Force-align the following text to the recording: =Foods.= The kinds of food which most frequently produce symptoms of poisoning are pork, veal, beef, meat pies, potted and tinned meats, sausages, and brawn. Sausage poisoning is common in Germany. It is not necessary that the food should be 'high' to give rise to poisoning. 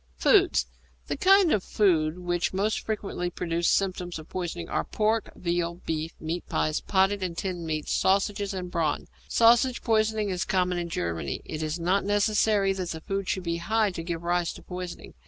=Foods.= 0.17 0.65
The 1.09 1.15
kinds 1.15 1.53
of 1.53 1.63
food 1.63 2.17
which 2.17 2.53
most 2.55 2.79
frequently 2.79 3.29
produce 3.29 3.67
symptoms 3.67 4.17
of 4.17 4.29
poisoning 4.29 4.67
are 4.67 4.83
pork, 4.83 5.29
veal, 5.35 5.75
beef, 5.85 6.15
meat 6.19 6.43
pies, 6.49 6.81
potted 6.81 7.21
and 7.21 7.37
tinned 7.37 7.67
meats, 7.67 7.93
sausages, 7.93 8.51
and 8.51 8.71
brawn. 8.71 9.05
Sausage 9.27 9.83
poisoning 9.83 10.29
is 10.31 10.43
common 10.43 10.79
in 10.79 10.89
Germany. 10.89 11.43
It 11.45 11.61
is 11.61 11.79
not 11.79 12.03
necessary 12.03 12.73
that 12.73 12.89
the 12.89 13.01
food 13.01 13.29
should 13.29 13.43
be 13.43 13.57
'high' 13.57 13.91
to 13.91 14.01
give 14.01 14.23
rise 14.23 14.51
to 14.53 14.63
poisoning. 14.63 15.13